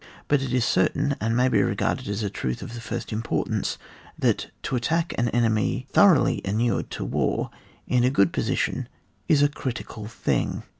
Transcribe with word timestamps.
But 0.27 0.41
it 0.41 0.51
is 0.51 0.65
certain, 0.65 1.15
and 1.21 1.37
may 1.37 1.47
be 1.47 1.61
regarded 1.61 2.07
as 2.07 2.23
a 2.23 2.29
truth 2.31 2.63
of 2.63 2.73
the 2.73 2.81
first 2.81 3.13
importance, 3.13 3.77
that 4.17 4.49
to 4.63 4.75
attack 4.75 5.13
an 5.15 5.29
enemy 5.29 5.85
thoroughly 5.91 6.41
inured 6.43 6.89
to 6.97 7.05
war, 7.05 7.51
in 7.85 8.03
a 8.03 8.09
good 8.09 8.33
position, 8.33 8.89
is 9.27 9.43
a 9.43 9.47
critical 9.47 10.07
thing. 10.07 10.63